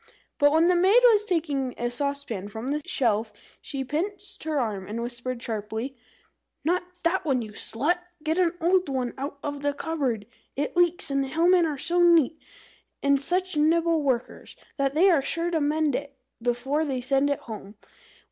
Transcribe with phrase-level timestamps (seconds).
[0.39, 4.87] But when the maid was taking a saucepan from the shelf, she pinched her arm,
[4.87, 5.95] and whispered sharply
[6.63, 7.99] "Not that, you slut!
[8.23, 10.25] Get the old one out of the cupboard.
[10.55, 12.39] It leaks, and the Hillmen are so neat,
[13.03, 17.41] and such nimble workers, that they are sure to mend it before they send it
[17.41, 17.75] home.